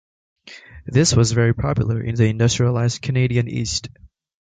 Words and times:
This 0.87 1.15
was 1.15 1.31
very 1.31 1.53
popular 1.53 2.01
in 2.01 2.15
the 2.15 2.25
industrialized 2.25 3.03
Canadian 3.03 3.47
east. 3.47 3.87